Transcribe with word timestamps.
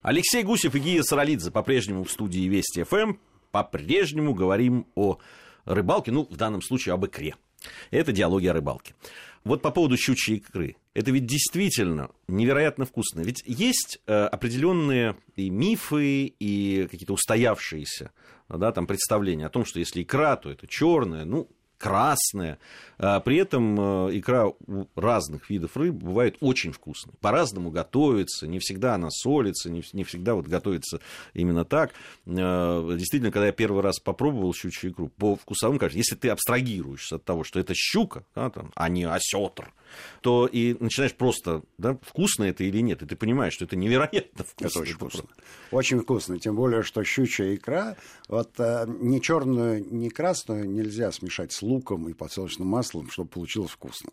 Алексей 0.00 0.44
Гусев 0.44 0.74
и 0.76 0.78
Гия 0.78 1.02
Саралидзе 1.02 1.50
по-прежнему 1.50 2.04
в 2.04 2.10
студии 2.10 2.46
Вести 2.48 2.84
ФМ. 2.84 3.14
По-прежнему 3.50 4.32
говорим 4.32 4.86
о 4.94 5.18
рыбалке, 5.64 6.12
ну, 6.12 6.24
в 6.30 6.36
данном 6.36 6.62
случае 6.62 6.94
об 6.94 7.04
икре. 7.06 7.34
Это 7.90 8.12
диалоги 8.12 8.46
о 8.46 8.52
рыбалке. 8.52 8.94
Вот 9.42 9.60
по 9.60 9.70
поводу 9.70 9.96
щучьей 9.96 10.38
икры. 10.38 10.76
Это 10.94 11.10
ведь 11.10 11.26
действительно 11.26 12.10
невероятно 12.28 12.84
вкусно. 12.84 13.20
Ведь 13.20 13.42
есть 13.44 14.00
э, 14.06 14.12
определенные 14.12 15.16
и 15.34 15.50
мифы, 15.50 16.26
и 16.26 16.86
какие-то 16.88 17.14
устоявшиеся 17.14 18.12
да, 18.48 18.72
там 18.72 18.86
представления 18.86 19.46
о 19.46 19.50
том, 19.50 19.64
что 19.64 19.78
если 19.78 20.02
икра, 20.02 20.36
то 20.36 20.50
это 20.50 20.66
черная. 20.66 21.24
Ну, 21.24 21.48
красная. 21.78 22.58
А 22.98 23.20
при 23.20 23.36
этом 23.36 24.08
э, 24.08 24.18
икра 24.18 24.52
разных 24.96 25.48
видов 25.50 25.76
рыб 25.76 25.94
бывает 25.94 26.36
очень 26.40 26.72
вкусной. 26.72 27.14
По-разному 27.20 27.70
готовится, 27.70 28.48
не 28.48 28.58
всегда 28.58 28.94
она 28.94 29.08
солится, 29.10 29.70
не, 29.70 29.82
всегда 30.02 30.34
вот 30.34 30.46
готовится 30.46 31.00
именно 31.32 31.64
так. 31.64 31.92
Э, 32.26 32.96
действительно, 32.98 33.30
когда 33.30 33.46
я 33.46 33.52
первый 33.52 33.82
раз 33.82 34.00
попробовал 34.00 34.52
щучью 34.52 34.90
икру, 34.90 35.08
по 35.08 35.36
вкусовым 35.36 35.78
кажется, 35.78 35.98
если 35.98 36.16
ты 36.16 36.28
абстрагируешься 36.28 37.16
от 37.16 37.24
того, 37.24 37.44
что 37.44 37.60
это 37.60 37.72
щука, 37.74 38.24
да, 38.34 38.50
там, 38.50 38.72
а 38.74 38.88
не 38.88 39.04
осетр, 39.04 39.72
то 40.20 40.46
и 40.46 40.76
начинаешь 40.80 41.14
просто, 41.14 41.62
да, 41.78 41.96
вкусно 42.02 42.44
это 42.44 42.64
или 42.64 42.80
нет, 42.80 43.02
и 43.02 43.06
ты 43.06 43.14
понимаешь, 43.14 43.54
что 43.54 43.64
это 43.64 43.76
невероятно 43.76 44.44
вкусно. 44.44 44.66
Это 44.66 44.80
очень 44.80 44.94
вкусно. 44.94 45.24
Очень 45.70 46.00
вкусно, 46.00 46.38
тем 46.40 46.56
более, 46.56 46.82
что 46.82 47.04
щучья 47.04 47.54
икра, 47.54 47.96
вот 48.28 48.58
э, 48.58 48.86
ни 48.88 49.20
черную, 49.20 49.86
ни 49.88 50.08
красную 50.08 50.68
нельзя 50.68 51.12
смешать 51.12 51.52
с 51.52 51.62
луком 51.68 52.08
и 52.08 52.12
подсолнечным 52.12 52.68
маслом, 52.68 53.10
чтобы 53.10 53.28
получилось 53.28 53.70
вкусно. 53.70 54.10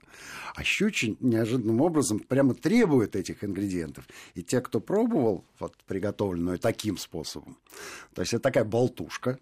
А 0.56 0.64
щучья 0.64 1.16
неожиданным 1.20 1.82
образом 1.82 2.20
прямо 2.20 2.54
требует 2.54 3.16
этих 3.16 3.44
ингредиентов. 3.44 4.08
И 4.34 4.44
те, 4.44 4.62
кто 4.62 4.80
пробовал 4.80 5.46
вот, 5.60 5.76
приготовленную 5.88 6.60
таким 6.60 6.98
способом, 6.98 7.58
то 8.14 8.22
есть 8.22 8.34
это 8.34 8.44
такая 8.44 8.66
болтушка. 8.66 9.40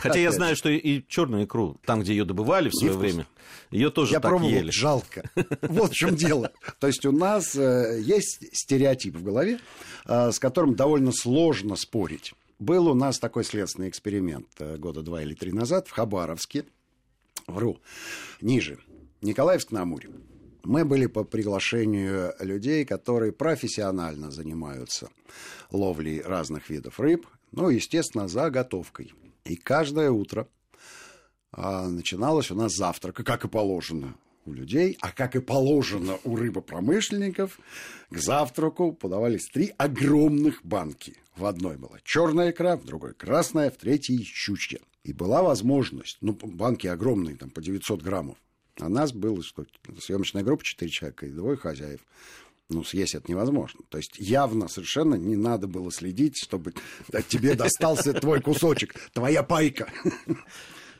Хотя 0.00 0.18
я 0.18 0.30
знаю, 0.30 0.56
что 0.56 0.68
и 0.68 1.02
черную 1.08 1.44
икру, 1.44 1.76
там, 1.84 2.00
где 2.00 2.12
ее 2.12 2.24
добывали 2.24 2.68
в 2.68 2.74
свое 2.74 2.96
время, 2.96 3.26
ее 3.70 3.90
тоже 3.90 4.12
я 4.12 4.20
так 4.20 4.30
пробовал, 4.30 4.50
ели. 4.50 4.70
жалко. 4.70 5.28
Вот 5.62 5.92
в 5.92 5.94
чем 5.94 6.14
дело. 6.14 6.52
То 6.78 6.86
есть 6.86 7.04
у 7.04 7.12
нас 7.12 7.56
э, 7.56 8.00
есть 8.02 8.46
стереотип 8.52 9.16
в 9.16 9.22
голове, 9.22 9.58
э, 10.06 10.30
с 10.30 10.38
которым 10.38 10.74
довольно 10.74 11.12
сложно 11.12 11.76
спорить. 11.76 12.32
Был 12.58 12.88
у 12.88 12.94
нас 12.94 13.18
такой 13.18 13.44
следственный 13.44 13.88
эксперимент 13.88 14.48
э, 14.58 14.76
года 14.76 15.02
два 15.02 15.22
или 15.22 15.34
три 15.34 15.52
назад 15.52 15.88
в 15.88 15.92
Хабаровске 15.92 16.64
вру, 17.46 17.80
ниже, 18.40 18.78
Николаевск 19.22 19.70
на 19.70 19.82
Амуре. 19.82 20.10
Мы 20.64 20.84
были 20.84 21.06
по 21.06 21.22
приглашению 21.22 22.34
людей, 22.40 22.84
которые 22.84 23.32
профессионально 23.32 24.30
занимаются 24.30 25.10
ловлей 25.70 26.20
разных 26.20 26.70
видов 26.70 26.98
рыб, 26.98 27.26
ну, 27.52 27.68
естественно, 27.68 28.26
заготовкой. 28.26 29.12
И 29.44 29.54
каждое 29.54 30.10
утро 30.10 30.48
а, 31.52 31.88
начиналось 31.88 32.50
у 32.50 32.56
нас 32.56 32.74
завтрака, 32.74 33.22
как 33.22 33.44
и 33.44 33.48
положено 33.48 34.16
у 34.44 34.52
людей, 34.52 34.96
а 35.00 35.12
как 35.12 35.36
и 35.36 35.40
положено 35.40 36.18
у 36.24 36.36
рыбопромышленников, 36.36 37.60
к 38.10 38.18
завтраку 38.18 38.92
подавались 38.92 39.48
три 39.48 39.72
огромных 39.76 40.64
банки. 40.64 41.16
В 41.36 41.44
одной 41.44 41.76
была 41.76 41.98
черная 42.02 42.50
икра, 42.50 42.76
в 42.76 42.84
другой 42.84 43.14
красная, 43.14 43.70
в 43.70 43.76
третьей 43.76 44.24
щучья. 44.24 44.80
И 45.06 45.12
была 45.12 45.40
возможность, 45.40 46.18
ну, 46.20 46.32
банки 46.32 46.88
огромные, 46.88 47.36
там, 47.36 47.48
по 47.50 47.62
900 47.62 48.02
граммов. 48.02 48.38
А 48.80 48.88
нас 48.88 49.12
было, 49.12 49.40
что 49.40 49.64
съемочная 50.00 50.42
группа 50.42 50.64
4 50.64 50.90
человека 50.90 51.26
и 51.26 51.30
двое 51.30 51.56
хозяев. 51.56 52.00
Ну, 52.70 52.82
съесть 52.82 53.14
это 53.14 53.30
невозможно. 53.30 53.84
То 53.88 53.98
есть 53.98 54.18
явно 54.18 54.66
совершенно 54.66 55.14
не 55.14 55.36
надо 55.36 55.68
было 55.68 55.92
следить, 55.92 56.42
чтобы 56.42 56.74
тебе 57.28 57.54
достался 57.54 58.14
твой 58.14 58.40
кусочек, 58.42 58.96
твоя 59.12 59.44
пайка. 59.44 59.88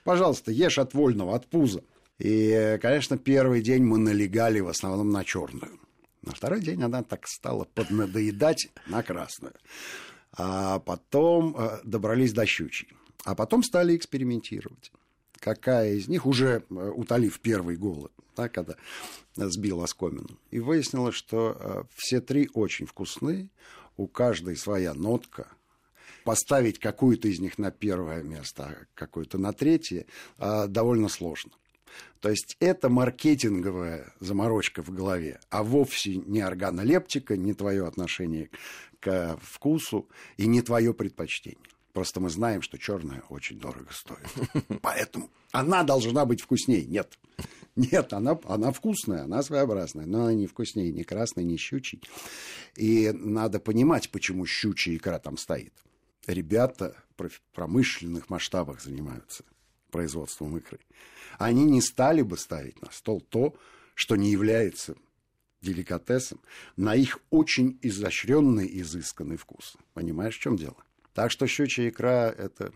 Пожалуйста, 0.04 0.52
ешь 0.52 0.78
от 0.78 0.94
вольного, 0.94 1.34
от 1.34 1.48
пуза. 1.48 1.82
И, 2.20 2.78
конечно, 2.80 3.18
первый 3.18 3.60
день 3.60 3.82
мы 3.82 3.98
налегали 3.98 4.60
в 4.60 4.68
основном 4.68 5.10
на 5.10 5.24
черную. 5.24 5.80
На 6.22 6.30
второй 6.30 6.60
день 6.60 6.80
она 6.80 7.02
так 7.02 7.26
стала 7.26 7.64
поднадоедать 7.64 8.68
на 8.86 9.02
красную. 9.02 9.54
А 10.30 10.78
потом 10.78 11.56
э, 11.58 11.80
добрались 11.82 12.32
до 12.32 12.46
щучьей. 12.46 12.92
А 13.26 13.34
потом 13.34 13.64
стали 13.64 13.96
экспериментировать. 13.96 14.92
Какая 15.40 15.94
из 15.94 16.06
них, 16.06 16.26
уже 16.26 16.62
э, 16.70 16.74
утолив 16.94 17.40
первый 17.40 17.76
голод, 17.76 18.12
да, 18.36 18.48
когда 18.48 18.76
сбил 19.34 19.82
оскомину. 19.82 20.38
И 20.52 20.60
выяснилось, 20.60 21.16
что 21.16 21.56
э, 21.58 21.82
все 21.96 22.20
три 22.20 22.48
очень 22.54 22.86
вкусные, 22.86 23.48
у 23.96 24.06
каждой 24.06 24.56
своя 24.56 24.94
нотка. 24.94 25.48
Поставить 26.22 26.78
какую-то 26.78 27.26
из 27.26 27.40
них 27.40 27.58
на 27.58 27.72
первое 27.72 28.22
место, 28.22 28.64
а 28.64 28.86
какую-то 28.94 29.38
на 29.38 29.52
третье 29.52 30.06
довольно 30.38 31.08
сложно. 31.08 31.52
То 32.20 32.30
есть 32.30 32.56
это 32.60 32.88
маркетинговая 32.88 34.12
заморочка 34.20 34.82
в 34.82 34.90
голове, 34.90 35.40
а 35.50 35.62
вовсе 35.62 36.16
не 36.16 36.40
органолептика, 36.40 37.36
не 37.36 37.54
твое 37.54 37.86
отношение 37.86 38.50
к 39.00 39.38
вкусу 39.40 40.08
и 40.36 40.46
не 40.46 40.62
твое 40.62 40.92
предпочтение. 40.94 41.58
Просто 41.96 42.20
мы 42.20 42.28
знаем, 42.28 42.60
что 42.60 42.76
черная 42.76 43.22
очень 43.30 43.58
дорого 43.58 43.90
стоит. 43.90 44.28
Поэтому 44.82 45.30
она 45.50 45.82
должна 45.82 46.26
быть 46.26 46.42
вкуснее. 46.42 46.84
Нет. 46.84 47.18
Нет, 47.74 48.12
она, 48.12 48.38
она 48.44 48.70
вкусная, 48.70 49.22
она 49.22 49.42
своеобразная, 49.42 50.04
но 50.04 50.24
она 50.24 50.34
не 50.34 50.46
вкуснее 50.46 50.92
ни 50.92 51.04
красной, 51.04 51.44
ни 51.44 51.56
щучьей. 51.56 52.02
И 52.74 53.10
надо 53.12 53.60
понимать, 53.60 54.10
почему 54.10 54.44
щучья 54.44 54.94
икра 54.94 55.18
там 55.18 55.38
стоит. 55.38 55.72
Ребята 56.26 56.94
в 57.16 57.40
промышленных 57.54 58.28
масштабах 58.28 58.82
занимаются 58.82 59.44
производством 59.90 60.54
икры 60.58 60.80
они 61.38 61.64
не 61.64 61.80
стали 61.80 62.20
бы 62.20 62.36
ставить 62.36 62.82
на 62.82 62.90
стол 62.90 63.22
то, 63.22 63.54
что 63.94 64.16
не 64.16 64.30
является 64.30 64.96
деликатесом, 65.62 66.40
на 66.76 66.94
их 66.94 67.20
очень 67.30 67.78
изощренный, 67.80 68.68
изысканный 68.80 69.38
вкус. 69.38 69.78
Понимаешь, 69.94 70.36
в 70.36 70.40
чем 70.40 70.56
дело? 70.56 70.76
Так 71.16 71.30
что 71.30 71.46
щучья 71.46 71.88
икра– 71.88 72.28
это, 72.38 72.72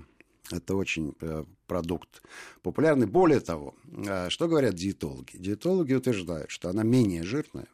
это 0.50 0.74
очень 0.74 1.14
э, 1.20 1.44
продукт 1.66 2.22
популярный. 2.62 3.06
Более 3.06 3.40
того, 3.40 3.74
э, 3.84 4.30
что 4.30 4.48
говорят 4.48 4.74
диетологи? 4.76 5.36
Диетологи 5.36 5.92
утверждают, 5.92 6.50
что 6.50 6.70
она 6.70 6.82
менее 6.82 7.22
жирная, 7.22 7.68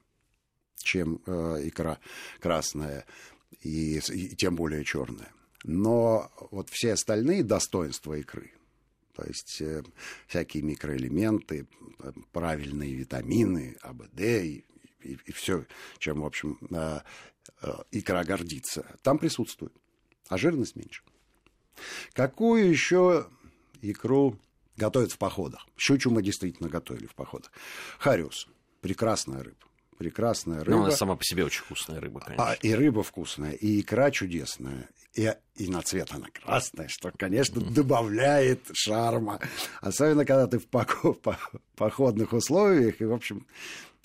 чем 0.74 1.22
э, 1.24 1.60
икра 1.68 2.00
красная 2.40 3.06
и, 3.60 4.00
и 4.12 4.34
тем 4.34 4.56
более 4.56 4.84
черная. 4.84 5.32
Но 5.62 6.32
вот 6.50 6.68
все 6.70 6.94
остальные 6.94 7.44
достоинства 7.44 8.14
икры, 8.14 8.50
то 9.14 9.22
есть 9.22 9.62
всякие 10.26 10.64
микроэлементы, 10.64 11.68
правильные 12.32 12.92
витамины, 12.92 13.76
АБД 13.82 14.20
и, 14.20 14.64
и, 15.04 15.18
и 15.26 15.32
все, 15.32 15.64
чем, 15.98 16.22
в 16.22 16.26
общем, 16.26 16.58
икра 17.92 18.24
гордится, 18.24 18.98
там 19.02 19.18
присутствует, 19.18 19.72
а 20.28 20.38
жирность 20.38 20.76
меньше. 20.76 21.02
Какую 22.12 22.68
еще 22.68 23.26
икру 23.82 24.38
готовят 24.76 25.12
в 25.12 25.18
походах? 25.18 25.66
Щучу 25.76 26.10
мы 26.10 26.22
действительно 26.22 26.68
готовили 26.68 27.06
в 27.06 27.14
походах. 27.14 27.50
Хариус, 27.98 28.48
прекрасная 28.80 29.42
рыба 29.42 29.66
прекрасная 29.96 30.62
рыба. 30.62 30.78
Ну, 30.78 30.84
она 30.84 30.90
сама 30.92 31.16
по 31.16 31.24
себе 31.24 31.44
очень 31.44 31.62
вкусная 31.62 32.00
рыба, 32.00 32.20
конечно. 32.20 32.50
А, 32.50 32.54
и 32.54 32.74
рыба 32.74 33.02
вкусная, 33.02 33.52
и 33.52 33.80
икра 33.80 34.10
чудесная, 34.10 34.88
и, 35.14 35.34
и 35.56 35.68
на 35.68 35.82
цвет 35.82 36.12
она 36.12 36.26
красная, 36.32 36.88
что, 36.88 37.10
конечно, 37.16 37.60
добавляет 37.60 38.60
шарма. 38.72 39.40
Особенно, 39.80 40.24
когда 40.24 40.46
ты 40.46 40.58
в 40.58 40.66
походных 41.76 42.32
условиях, 42.32 43.00
и, 43.00 43.04
в 43.04 43.12
общем, 43.12 43.46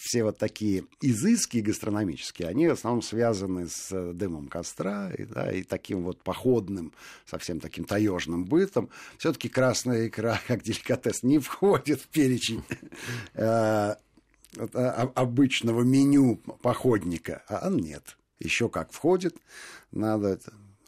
все 0.02 0.24
вот 0.24 0.40
такие 0.40 0.86
изыски 1.00 1.60
гастрономические, 1.60 2.48
они 2.48 2.68
в 2.68 2.72
основном 2.72 3.04
связаны 3.04 3.68
с 3.68 3.92
э, 3.92 4.14
дымом 4.14 4.48
костра 4.48 5.12
и, 5.12 5.26
да, 5.26 5.52
и 5.52 5.62
таким 5.62 6.02
вот 6.02 6.24
походным, 6.24 6.92
совсем 7.26 7.60
таким 7.60 7.86
таежным 7.86 8.46
бытом. 8.46 8.90
Все-таки 9.20 9.48
красная 9.48 10.08
икра, 10.08 10.42
как 10.48 10.64
деликатес, 10.64 11.22
не 11.22 11.38
входит 11.38 12.02
в 12.02 12.08
перечень 12.08 12.64
э, 13.36 13.96
обычного 14.58 15.84
меню 15.84 16.38
походника, 16.64 17.44
а 17.48 17.70
нет. 17.70 18.18
Еще 18.40 18.70
как 18.70 18.92
входит, 18.92 19.38
надо 19.92 20.40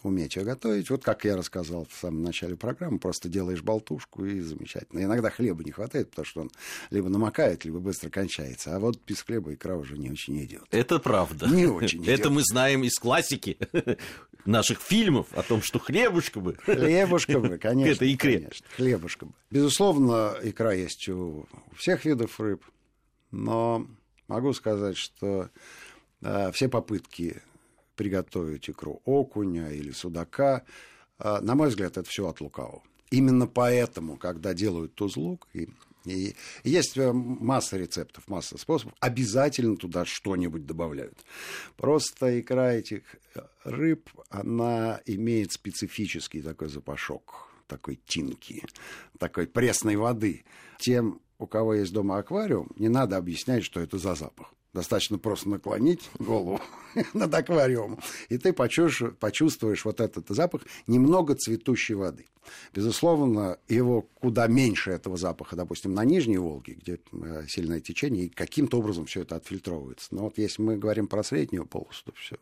уметь 0.03 0.35
ее 0.35 0.43
готовить. 0.43 0.89
Вот 0.89 1.03
как 1.03 1.25
я 1.25 1.35
рассказал 1.35 1.87
в 1.89 1.97
самом 1.99 2.23
начале 2.23 2.55
программы, 2.55 2.99
просто 2.99 3.29
делаешь 3.29 3.61
болтушку 3.61 4.25
и 4.25 4.39
замечательно. 4.41 5.03
Иногда 5.03 5.29
хлеба 5.29 5.63
не 5.63 5.71
хватает, 5.71 6.09
потому 6.09 6.25
что 6.25 6.41
он 6.41 6.51
либо 6.89 7.09
намокает, 7.09 7.65
либо 7.65 7.79
быстро 7.79 8.09
кончается. 8.09 8.75
А 8.75 8.79
вот 8.79 8.99
без 9.05 9.21
хлеба 9.21 9.53
икра 9.53 9.75
уже 9.75 9.97
не 9.97 10.11
очень 10.11 10.43
идет. 10.43 10.63
Это 10.71 10.99
правда. 10.99 11.47
Не 11.47 11.65
очень 11.65 12.03
идет. 12.03 12.19
Это 12.19 12.29
мы 12.29 12.41
знаем 12.43 12.83
из 12.83 12.97
классики 12.99 13.57
наших 14.45 14.81
фильмов 14.81 15.27
о 15.33 15.43
том, 15.43 15.61
что 15.61 15.79
хлебушка 15.79 16.39
бы. 16.39 16.55
Хлебушка 16.55 17.39
бы, 17.39 17.57
конечно. 17.61 17.91
Это 17.91 18.13
икре. 18.13 18.39
Конечно, 18.39 18.67
хлебушка 18.75 19.25
бы. 19.25 19.33
Безусловно, 19.51 20.35
икра 20.41 20.73
есть 20.73 21.07
у 21.09 21.47
всех 21.75 22.05
видов 22.05 22.39
рыб 22.39 22.63
но 23.33 23.87
могу 24.27 24.53
сказать, 24.53 24.95
что 24.95 25.49
э, 26.21 26.51
все 26.53 26.69
попытки 26.69 27.41
приготовить 27.95 28.69
икру 28.69 29.01
окуня 29.05 29.71
или 29.71 29.91
судака. 29.91 30.63
А, 31.17 31.41
на 31.41 31.55
мой 31.55 31.69
взгляд, 31.69 31.97
это 31.97 32.09
все 32.09 32.27
от 32.27 32.41
лукавого. 32.41 32.83
Именно 33.11 33.47
поэтому, 33.47 34.17
когда 34.17 34.53
делают 34.53 34.95
тузлук, 34.95 35.47
и, 35.53 35.69
и 36.05 36.35
есть 36.63 36.97
э, 36.97 37.13
масса 37.13 37.77
рецептов, 37.77 38.27
масса 38.27 38.57
способов, 38.57 38.95
обязательно 38.99 39.77
туда 39.77 40.03
что-нибудь 40.05 40.65
добавляют. 40.65 41.23
Просто 41.77 42.39
икра 42.39 42.73
этих 42.73 43.03
рыб, 43.63 44.09
она 44.29 44.99
имеет 45.05 45.51
специфический 45.51 46.41
такой 46.41 46.69
запашок, 46.69 47.49
такой 47.67 47.99
тинки, 48.05 48.63
такой 49.19 49.47
пресной 49.47 49.95
воды. 49.95 50.43
Тем, 50.79 51.21
у 51.37 51.45
кого 51.45 51.75
есть 51.75 51.93
дома 51.93 52.17
аквариум, 52.17 52.71
не 52.77 52.89
надо 52.89 53.17
объяснять, 53.17 53.63
что 53.63 53.79
это 53.79 53.97
за 53.97 54.15
запах. 54.15 54.53
Достаточно 54.73 55.19
просто 55.19 55.49
наклонить 55.49 56.09
голову 56.17 56.59
над 57.13 57.33
аквариумом, 57.33 57.99
и 58.29 58.37
ты 58.37 58.53
почувствуешь, 58.53 59.15
почувствуешь 59.19 59.85
вот 59.85 60.01
этот 60.01 60.29
запах 60.29 60.63
немного 60.87 61.35
цветущей 61.35 61.95
воды. 61.95 62.25
Безусловно, 62.73 63.57
его 63.67 64.01
куда 64.01 64.47
меньше 64.47 64.91
этого 64.91 65.17
запаха, 65.17 65.55
допустим, 65.55 65.93
на 65.93 66.03
Нижней 66.03 66.37
Волге, 66.37 66.73
где 66.73 66.99
э, 67.11 67.45
сильное 67.47 67.79
течение, 67.79 68.25
и 68.25 68.29
каким-то 68.29 68.79
образом 68.79 69.05
все 69.05 69.21
это 69.21 69.35
отфильтровывается. 69.35 70.07
Но 70.11 70.23
вот 70.23 70.37
если 70.37 70.61
мы 70.61 70.77
говорим 70.77 71.07
про 71.07 71.23
среднюю 71.23 71.65
полосу, 71.65 72.05
то 72.05 72.13
все. 72.13 72.37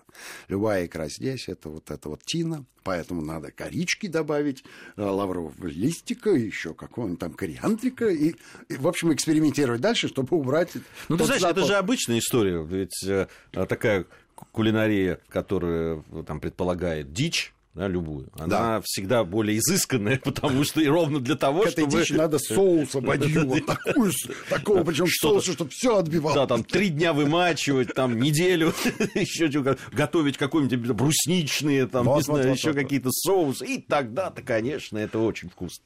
Любая 0.47 0.85
икра 0.85 1.07
здесь, 1.09 1.47
это 1.49 1.69
вот 1.69 1.91
это 1.91 2.09
вот 2.09 2.23
тина, 2.23 2.65
поэтому 2.83 3.21
надо 3.21 3.51
корички 3.51 4.07
добавить, 4.07 4.63
э, 4.95 5.03
лаврового 5.03 5.67
листика, 5.67 6.31
еще 6.31 6.73
какого-нибудь 6.73 7.19
там 7.19 7.33
кориандрика, 7.33 8.07
и, 8.07 8.35
и, 8.69 8.75
в 8.75 8.87
общем, 8.87 9.13
экспериментировать 9.13 9.81
дальше, 9.81 10.07
чтобы 10.07 10.37
убрать... 10.37 10.71
Ну, 11.09 11.17
ты 11.17 11.25
знаешь, 11.25 11.41
запах. 11.41 11.57
это 11.57 11.67
же 11.67 11.75
обычная 11.75 12.20
история, 12.21 12.63
ведь 12.63 13.03
э, 13.05 13.27
такая 13.51 14.05
кулинария, 14.51 15.19
которая 15.29 16.03
там 16.25 16.39
предполагает 16.39 17.11
дичь, 17.11 17.53
да, 17.73 17.87
любую, 17.87 18.27
она 18.33 18.47
да. 18.47 18.81
всегда 18.83 19.23
более 19.23 19.57
изысканная, 19.59 20.19
потому 20.23 20.65
что 20.65 20.81
и 20.81 20.87
ровно 20.87 21.21
для 21.21 21.35
того, 21.35 21.63
К 21.63 21.69
чтобы... 21.69 21.87
Этой 21.87 22.01
дичи 22.01 22.13
надо 22.13 22.37
соуса 22.37 22.99
бадью, 23.01 23.47
вот 23.47 23.65
такую, 23.65 24.11
такого, 24.49 24.83
причем 24.83 25.07
соуса, 25.07 25.53
чтобы 25.53 25.69
все 25.69 25.97
отбивало. 25.97 26.35
Да, 26.35 26.47
там 26.47 26.65
три 26.65 26.89
дня 26.89 27.13
вымачивать, 27.13 27.93
там 27.93 28.19
неделю 28.19 28.73
еще 29.15 29.47
готовить 29.93 30.37
какой-нибудь 30.37 30.91
брусничные, 30.91 31.87
там, 31.87 32.07
не 32.13 32.21
знаю, 32.21 32.51
еще 32.51 32.73
какие-то 32.73 33.09
соусы, 33.11 33.65
и 33.65 33.81
тогда-то, 33.81 34.41
конечно, 34.41 34.97
это 34.97 35.19
очень 35.19 35.49
вкусно. 35.49 35.85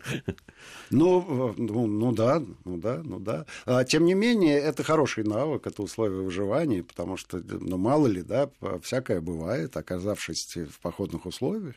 Ну, 0.89 1.53
ну, 1.57 1.85
ну 1.85 2.11
да, 2.11 2.41
ну 2.63 2.77
да, 2.77 3.01
ну 3.03 3.19
да. 3.19 3.45
А, 3.65 3.83
тем 3.83 4.05
не 4.05 4.13
менее, 4.15 4.57
это 4.57 4.83
хороший 4.83 5.23
навык, 5.23 5.67
это 5.67 5.83
условие 5.83 6.21
выживания, 6.21 6.83
потому 6.83 7.17
что, 7.17 7.41
ну, 7.43 7.77
мало 7.77 8.07
ли, 8.07 8.23
да, 8.23 8.49
всякое 8.81 9.21
бывает, 9.21 9.77
оказавшись 9.77 10.55
в 10.55 10.79
походных 10.79 11.25
условиях, 11.25 11.74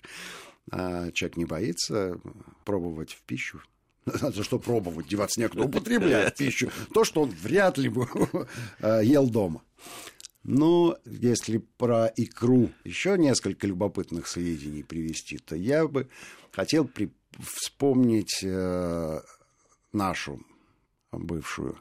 а 0.71 1.11
человек 1.13 1.37
не 1.37 1.45
боится 1.45 2.21
пробовать 2.65 3.13
в 3.13 3.23
пищу. 3.23 3.61
За 4.05 4.43
что 4.43 4.59
пробовать, 4.59 5.09
деваться 5.09 5.41
некуда, 5.41 5.65
употребляет 5.65 6.37
пищу, 6.37 6.71
то, 6.95 7.05
что 7.05 7.23
он 7.23 7.31
вряд 7.31 7.79
ли 7.79 7.89
бы 7.89 8.09
а, 8.81 9.01
ел 9.01 9.29
дома. 9.29 9.63
Но 10.45 10.97
если 11.05 11.59
про 11.59 12.07
икру 12.17 12.71
еще 12.85 13.19
несколько 13.19 13.67
любопытных 13.67 14.27
сведений 14.27 14.83
привести, 14.83 15.37
то 15.39 15.57
я 15.57 15.87
бы 15.87 16.09
хотел 16.53 16.87
при 16.87 17.13
вспомнить 17.39 18.43
э, 18.43 19.21
нашу 19.93 20.41
бывшую 21.13 21.79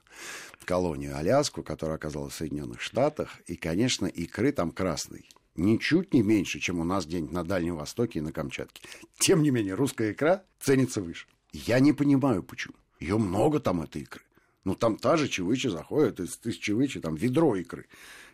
колонию 0.66 1.16
Аляску, 1.18 1.64
которая 1.64 1.96
оказалась 1.96 2.34
в 2.34 2.38
Соединенных 2.38 2.82
Штатах, 2.82 3.40
и, 3.46 3.56
конечно, 3.56 4.06
икры 4.06 4.52
там 4.52 4.72
красной 4.72 5.30
ничуть 5.58 6.14
не 6.14 6.22
меньше, 6.22 6.60
чем 6.60 6.80
у 6.80 6.84
нас 6.84 7.06
где-нибудь 7.06 7.34
на 7.34 7.44
Дальнем 7.44 7.76
Востоке 7.76 8.20
и 8.20 8.22
на 8.22 8.32
Камчатке. 8.32 8.82
Тем 9.20 9.44
не 9.44 9.50
менее, 9.50 9.74
русская 9.74 10.12
икра 10.12 10.44
ценится 10.60 11.02
выше. 11.02 11.28
Я 11.52 11.80
не 11.80 11.94
понимаю, 11.94 12.44
почему. 12.44 12.76
Ее 13.00 13.18
много 13.18 13.60
там, 13.60 13.82
этой 13.82 14.04
икры. 14.04 14.22
Ну, 14.64 14.76
там 14.76 14.98
та 14.98 15.18
же 15.18 15.28
чевыча 15.28 15.70
заходит, 15.70 16.20
из, 16.20 16.40
из 16.44 16.56
чевычи 16.58 17.00
там 17.00 17.16
ведро 17.16 17.56
икры 17.56 17.86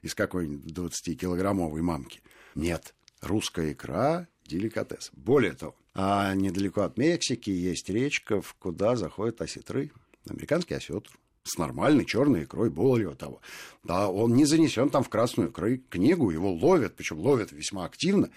из 0.02 0.16
какой-нибудь 0.16 0.72
20-килограммовой 0.72 1.82
мамки. 1.82 2.22
Нет, 2.56 2.96
русская 3.22 3.72
икра– 3.72 4.28
деликатес. 4.46 5.12
Более 5.14 5.54
того, 5.54 5.76
а 5.94 6.34
недалеко 6.34 6.82
от 6.82 6.98
Мексики 6.98 7.50
есть 7.50 7.90
речка, 7.90 8.42
куда 8.60 8.96
заходят 8.96 9.42
осетры, 9.42 9.92
американский 10.28 10.74
осетр 10.74 11.12
с 11.44 11.58
нормальной 11.58 12.06
черной 12.06 12.44
икрой, 12.44 12.70
более 12.70 13.16
того. 13.16 13.42
Да, 13.84 14.10
он 14.10 14.34
не 14.34 14.46
занесен 14.46 14.90
там 14.90 15.04
в 15.04 15.10
красную 15.10 15.52
книгу, 15.52 16.32
его 16.32 16.52
ловят, 16.54 16.96
причем 16.96 17.20
ловят 17.20 17.52
весьма 17.52 17.86
активно, 17.86 18.30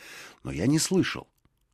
но 0.42 0.50
я 0.50 0.66
не 0.66 0.78
слышал, 0.78 1.28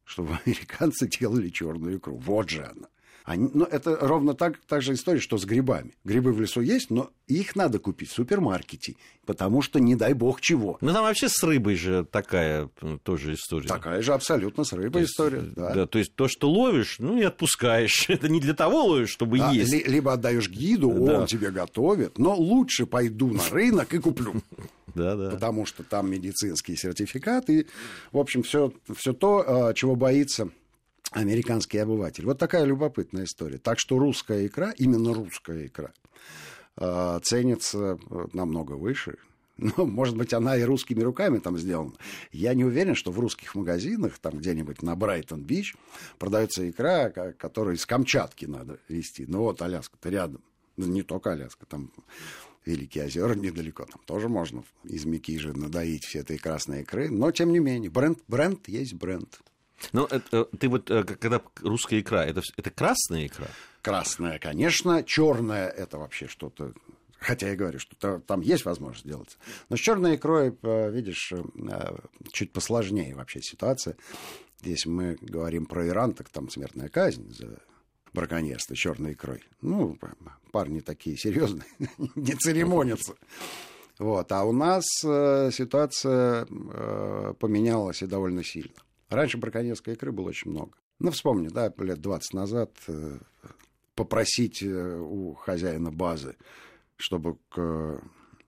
чтобы 0.04 0.38
американцы 0.46 1.08
делали 1.08 1.48
черную 1.48 1.98
икру. 1.98 2.16
Вот 2.16 2.50
же 2.50 2.64
она. 2.64 2.88
Они, 3.24 3.50
ну, 3.52 3.64
это 3.64 3.96
ровно 4.00 4.34
так, 4.34 4.58
так 4.66 4.82
же 4.82 4.94
история, 4.94 5.20
что 5.20 5.38
с 5.38 5.44
грибами. 5.44 5.94
Грибы 6.04 6.32
в 6.32 6.40
лесу 6.40 6.60
есть, 6.60 6.90
но 6.90 7.10
их 7.26 7.54
надо 7.56 7.78
купить 7.78 8.10
в 8.10 8.14
супермаркете, 8.14 8.96
потому 9.24 9.62
что 9.62 9.78
не 9.78 9.94
дай 9.94 10.12
бог 10.12 10.40
чего. 10.40 10.78
Ну, 10.80 10.92
там 10.92 11.04
вообще 11.04 11.28
с 11.28 11.42
рыбой 11.42 11.76
же 11.76 12.04
такая 12.04 12.68
ну, 12.80 12.98
тоже 12.98 13.34
история. 13.34 13.68
Такая 13.68 14.02
же 14.02 14.12
абсолютно 14.12 14.64
с 14.64 14.72
рыбой 14.72 15.02
есть, 15.02 15.12
история, 15.12 15.40
да. 15.40 15.74
да. 15.74 15.86
То 15.86 15.98
есть 15.98 16.14
то, 16.14 16.28
что 16.28 16.50
ловишь, 16.50 16.96
ну 16.98 17.18
и 17.18 17.22
отпускаешь. 17.22 18.06
Это 18.08 18.28
не 18.28 18.40
для 18.40 18.54
того 18.54 18.84
ловишь, 18.84 19.10
чтобы 19.10 19.38
да, 19.38 19.50
есть. 19.52 19.72
Ли, 19.72 19.84
либо 19.84 20.12
отдаешь 20.12 20.48
гиду, 20.48 20.92
да. 20.92 21.20
он 21.20 21.26
тебе 21.26 21.50
готовит, 21.50 22.18
но 22.18 22.34
лучше 22.34 22.86
пойду 22.86 23.28
на 23.32 23.48
рынок 23.50 23.94
и 23.94 23.98
куплю. 23.98 24.34
Да, 24.94 25.16
да. 25.16 25.30
Потому 25.30 25.64
что 25.64 25.84
там 25.84 26.10
медицинский 26.10 26.76
сертификат 26.76 27.48
и, 27.48 27.66
в 28.10 28.18
общем, 28.18 28.42
все, 28.42 28.70
то, 29.18 29.44
а, 29.46 29.72
чего 29.72 29.96
боится 29.96 30.50
американский 31.12 31.78
обыватель. 31.78 32.24
Вот 32.26 32.38
такая 32.38 32.64
любопытная 32.64 33.24
история. 33.24 33.58
Так 33.58 33.78
что 33.78 33.98
русская 33.98 34.46
икра, 34.46 34.72
именно 34.76 35.14
русская 35.14 35.66
икра, 35.66 35.92
а, 36.76 37.20
ценится 37.20 37.98
э, 38.10 38.26
намного 38.32 38.72
выше. 38.72 39.18
Ну, 39.76 39.86
может 39.86 40.16
быть, 40.16 40.32
она 40.32 40.56
и 40.56 40.62
русскими 40.62 41.02
руками 41.02 41.38
там 41.38 41.58
сделана. 41.58 41.92
Я 42.32 42.54
не 42.54 42.64
уверен, 42.64 42.94
что 42.94 43.12
в 43.12 43.20
русских 43.20 43.54
магазинах, 43.54 44.18
там 44.18 44.38
где-нибудь 44.38 44.82
на 44.82 44.96
Брайтон-Бич, 44.96 45.76
продается 46.18 46.68
икра, 46.68 47.10
которую 47.10 47.76
из 47.76 47.86
Камчатки 47.86 48.46
надо 48.46 48.78
везти. 48.88 49.24
Ну 49.28 49.40
вот, 49.40 49.62
Аляска-то 49.62 50.08
рядом. 50.08 50.42
Ну, 50.76 50.86
не 50.86 51.02
только 51.02 51.32
Аляска, 51.32 51.66
там 51.66 51.92
Великие 52.64 53.04
озера 53.04 53.34
недалеко, 53.36 53.84
там 53.84 54.00
тоже 54.06 54.28
можно 54.28 54.64
из 54.84 55.04
Микижи 55.04 55.52
надоить 55.52 56.04
все 56.04 56.20
этой 56.20 56.38
красной 56.38 56.82
икры. 56.82 57.10
Но, 57.10 57.30
тем 57.30 57.52
не 57.52 57.58
менее, 57.58 57.90
бренд, 57.90 58.18
бренд 58.28 58.68
есть 58.68 58.94
бренд. 58.94 59.40
Ну, 59.92 60.06
это, 60.06 60.44
ты 60.44 60.68
вот, 60.68 60.90
э, 60.90 61.04
когда 61.04 61.42
русская 61.60 62.00
икра, 62.00 62.24
это, 62.24 62.42
это 62.56 62.70
красная 62.70 63.26
икра? 63.26 63.48
Красная, 63.82 64.38
конечно. 64.38 65.02
Черная 65.02 65.68
это 65.68 65.98
вообще 65.98 66.28
что-то 66.28 66.72
Хотя 67.18 67.50
я 67.50 67.54
говорю, 67.54 67.78
что 67.78 68.18
там 68.18 68.40
есть 68.40 68.64
возможность 68.64 69.04
сделать. 69.04 69.38
Но 69.68 69.76
с 69.76 69.78
черной 69.78 70.16
икрой, 70.16 70.58
э, 70.60 70.90
видишь, 70.90 71.32
э, 71.32 71.96
чуть 72.32 72.52
посложнее 72.52 73.14
вообще 73.14 73.40
ситуация. 73.40 73.96
Если 74.62 74.88
мы 74.88 75.16
говорим 75.20 75.66
про 75.66 75.86
Иран, 75.86 76.14
так 76.14 76.28
там 76.30 76.50
смертная 76.50 76.88
казнь 76.88 77.32
за 77.32 77.60
браконьерство 78.12 78.74
черной 78.74 79.12
икрой. 79.12 79.44
Ну, 79.60 79.96
парни 80.50 80.80
такие 80.80 81.16
серьезные, 81.16 81.64
не 82.16 82.34
церемонятся. 82.34 83.14
Вот. 84.00 84.32
А 84.32 84.42
у 84.42 84.52
нас 84.52 84.84
ситуация 85.00 86.46
поменялась 86.46 88.02
и 88.02 88.06
довольно 88.06 88.42
сильно. 88.42 88.74
Раньше 89.12 89.36
браконьерской 89.38 89.94
икры 89.94 90.10
было 90.10 90.28
очень 90.30 90.50
много. 90.50 90.72
Ну, 90.98 91.10
вспомни, 91.10 91.48
да, 91.48 91.72
лет 91.78 92.00
20 92.00 92.32
назад 92.32 92.70
э, 92.88 93.18
попросить 93.94 94.62
э, 94.62 94.98
у 94.98 95.34
хозяина 95.34 95.90
базы, 95.90 96.36
чтобы 96.96 97.36
к 97.50 98.00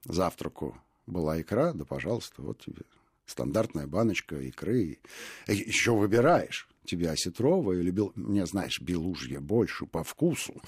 завтраку 0.05 0.77
была 1.05 1.39
икра, 1.39 1.73
да, 1.73 1.85
пожалуйста, 1.85 2.41
вот 2.41 2.61
тебе 2.61 2.81
стандартная 3.27 3.85
баночка 3.85 4.37
икры. 4.37 4.99
Еще 5.47 5.91
выбираешь 5.91 6.67
тебе 6.85 7.09
осетровая 7.09 7.79
или 7.79 7.91
бел... 7.91 8.11
мне, 8.15 8.45
знаешь, 8.45 8.79
белужья 8.79 9.39
больше 9.39 9.85
по 9.85 10.03
вкусу. 10.03 10.61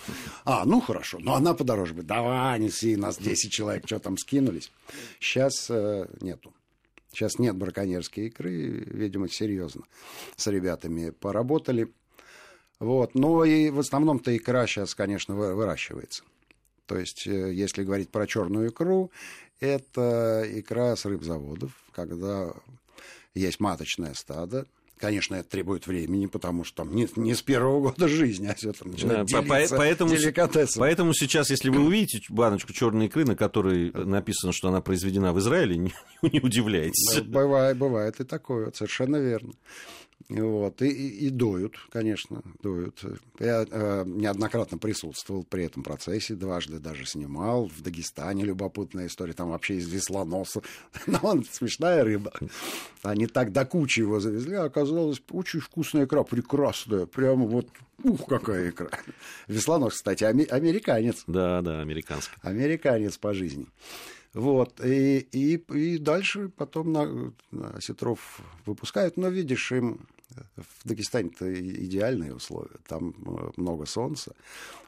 А, 0.46 0.66
ну 0.66 0.82
хорошо, 0.82 1.18
но 1.20 1.36
она 1.36 1.54
подороже 1.54 1.94
будет. 1.94 2.08
Давай, 2.08 2.60
неси, 2.60 2.96
нас 2.96 3.18
10 3.18 3.52
человек, 3.52 3.86
что 3.86 4.00
там 4.00 4.18
скинулись. 4.18 4.72
Сейчас 5.20 5.70
э, 5.70 6.08
нету. 6.22 6.54
Сейчас 7.12 7.40
нет 7.40 7.56
браконьерской 7.56 8.28
икры, 8.28 8.52
видимо, 8.52 9.30
серьезно 9.30 9.84
с 10.36 10.48
ребятами 10.48 11.12
поработали. 11.12 11.94
Вот. 12.80 13.16
Но 13.16 13.44
и 13.44 13.70
в 13.70 13.80
основном-то 13.80 14.36
икра 14.36 14.68
сейчас, 14.68 14.94
конечно, 14.94 15.36
выращивается. 15.36 16.24
То 16.86 16.98
есть, 16.98 17.28
э, 17.28 17.54
если 17.54 17.84
говорить 17.84 18.10
про 18.10 18.28
черную 18.28 18.70
икру, 18.70 19.12
это 19.60 20.46
икра 20.48 20.96
с 20.96 21.06
рыбзаводов, 21.06 21.72
когда 21.92 22.54
есть 23.34 23.60
маточное 23.60 24.14
стадо, 24.14 24.68
Конечно, 25.00 25.36
это 25.36 25.48
требует 25.50 25.86
времени, 25.86 26.26
потому 26.26 26.64
что 26.64 26.78
там 26.84 26.96
не, 26.96 27.08
не 27.16 27.36
с 27.36 27.42
первого 27.44 27.92
года 27.92 28.08
жизни, 28.08 28.48
а 28.48 28.56
все 28.56 28.74
там 28.74 28.92
начинает 28.92 29.28
Да, 29.28 29.42
по- 29.42 29.44
делиться 29.56 29.76
поэтому, 29.78 30.16
деликатесом. 30.16 30.80
поэтому 30.80 31.14
сейчас, 31.14 31.50
если 31.52 31.70
вы 31.70 31.80
увидите 31.86 32.22
баночку 32.30 32.74
черной 32.74 33.06
икры, 33.06 33.24
на 33.26 33.36
которой 33.36 33.92
написано, 33.92 34.54
что 34.54 34.70
она 34.70 34.82
произведена 34.82 35.34
в 35.34 35.40
Израиле, 35.40 35.78
не, 35.78 35.94
не 36.24 36.40
удивляйтесь. 36.40 37.16
Да, 37.16 37.22
Бывает, 37.24 37.78
бывает 37.78 38.20
и 38.20 38.24
такое, 38.24 38.72
совершенно 38.74 39.18
верно. 39.18 39.54
Вот, 40.30 40.82
и, 40.82 40.90
и, 40.90 41.30
дуют, 41.30 41.76
конечно, 41.90 42.42
дуют. 42.62 43.02
Я 43.40 43.66
э, 43.70 44.04
неоднократно 44.06 44.78
присутствовал 44.78 45.46
при 45.46 45.64
этом 45.64 45.84
процессе, 45.84 46.36
дважды 46.36 46.80
даже 46.80 47.06
снимал. 47.06 47.68
В 47.68 47.82
Дагестане 47.82 48.44
любопытная 48.44 49.08
история, 49.08 49.32
там 49.32 49.52
вообще 49.52 49.76
из 49.76 49.88
веслоноса. 49.88 50.62
Но 51.08 51.20
он 51.22 51.46
смешная 51.46 52.04
рыба. 52.04 52.34
Они 53.04 53.26
так 53.26 53.54
до 53.54 53.66
кучи 53.66 54.02
его 54.02 54.20
завезли, 54.20 54.56
а 54.56 54.66
оказалось, 54.66 55.22
очень 55.32 55.62
вкусная 55.62 56.04
икра, 56.04 56.24
прекрасная. 56.24 57.06
Прямо 57.06 57.46
вот, 57.46 57.70
ух, 58.04 58.26
какая 58.28 58.72
икра. 58.72 58.90
Веслонос, 59.48 59.94
кстати, 59.94 60.26
аме- 60.26 60.44
американец. 60.44 61.24
Да, 61.28 61.62
да, 61.62 61.80
американский. 61.80 62.36
Американец 62.42 63.18
по 63.18 63.34
жизни. 63.34 63.68
Вот, 64.34 64.84
и, 64.84 65.20
и, 65.32 65.56
и 65.56 65.98
дальше 65.98 66.50
потом 66.50 66.92
на, 66.92 67.34
на 67.52 67.70
осетров 67.70 68.42
выпускают, 68.66 69.16
но 69.16 69.30
видишь, 69.30 69.72
им 69.72 70.02
в 70.56 70.88
Дагестане-то 70.88 71.46
и- 71.46 71.86
идеальные 71.86 72.36
условия. 72.36 72.78
Там 72.88 73.10
э, 73.10 73.52
много 73.58 73.86
солнца, 73.86 74.36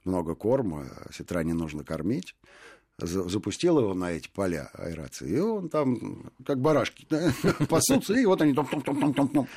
много 0.06 0.36
корма, 0.36 0.86
осетра 1.06 1.44
не 1.44 1.54
нужно 1.54 1.84
кормить. 1.84 2.36
За- 3.02 3.28
Запустил 3.30 3.80
его 3.80 3.94
на 3.94 4.12
эти 4.12 4.28
поля 4.28 4.70
аэрации, 4.74 5.30
и 5.30 5.40
он 5.40 5.70
там, 5.70 6.32
как 6.46 6.60
барашки, 6.60 7.08
пасутся, 7.70 8.14
и 8.14 8.26
вот 8.26 8.42
они 8.42 8.54
том-том-том-том-том. 8.54 9.48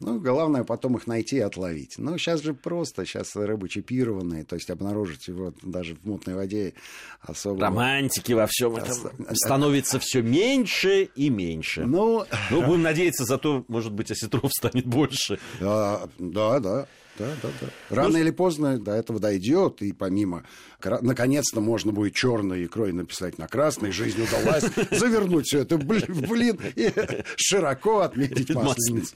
Ну, 0.00 0.18
главное 0.18 0.64
потом 0.64 0.96
их 0.96 1.06
найти 1.06 1.36
и 1.36 1.40
отловить. 1.40 1.94
Ну, 1.96 2.18
сейчас 2.18 2.42
же 2.42 2.54
просто, 2.54 3.04
сейчас 3.06 3.36
рыбы 3.36 3.68
чипированные, 3.68 4.42
то 4.44 4.56
есть 4.56 4.68
обнаружить 4.68 5.28
его 5.28 5.54
даже 5.62 5.94
в 5.94 6.04
мутной 6.04 6.34
воде 6.34 6.74
особо... 7.20 7.60
Романтики 7.60 8.32
во 8.32 8.46
всем 8.48 8.74
этом 8.74 8.96
становится 9.32 10.00
все 10.00 10.20
меньше 10.22 11.04
и 11.14 11.30
меньше. 11.30 11.84
Ну, 11.84 12.24
Ну, 12.50 12.62
будем 12.66 12.82
надеяться, 12.90 13.24
зато, 13.24 13.64
может 13.68 13.92
быть, 13.92 14.10
осетров 14.10 14.50
станет 14.52 14.86
больше. 14.86 15.38
Да, 15.60 16.08
да, 16.18 16.58
да. 16.58 16.86
Да, 17.18 17.28
да, 17.42 17.48
да. 17.60 17.66
Рано 17.94 18.16
или 18.16 18.30
поздно 18.30 18.78
до 18.78 18.92
этого 18.92 19.20
дойдет, 19.20 19.82
и 19.82 19.92
помимо 19.92 20.44
наконец-то 20.82 21.60
можно 21.60 21.92
будет 21.92 22.14
черной 22.14 22.64
икрой 22.64 22.92
написать 22.92 23.38
на 23.38 23.48
красной, 23.48 23.92
жизнь 23.92 24.22
удалась, 24.22 24.64
завернуть 24.90 25.46
все 25.46 25.60
это, 25.60 25.76
блин, 25.76 26.26
блин, 26.28 26.60
и 26.74 26.90
широко 27.36 28.00
отметить 28.00 28.54
масленицу. 28.54 29.14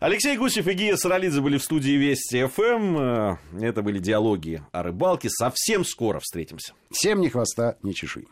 Алексей 0.00 0.36
Гусев 0.36 0.66
и 0.66 0.74
Гия 0.74 0.96
Саралидзе 0.96 1.40
были 1.40 1.56
в 1.56 1.62
студии 1.62 1.92
Вести 1.92 2.44
ФМ. 2.46 3.38
Это 3.58 3.82
были 3.82 3.98
диалоги 3.98 4.62
о 4.70 4.82
рыбалке. 4.82 5.30
Совсем 5.30 5.84
скоро 5.84 6.20
встретимся. 6.20 6.74
Всем 6.90 7.20
ни 7.20 7.28
хвоста, 7.28 7.78
ни 7.82 7.92
чешуи. 7.92 8.26